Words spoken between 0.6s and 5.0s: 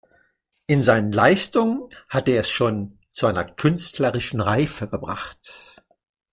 In seinen Leistungen hat er es schon… zu einer künstlerischen Reife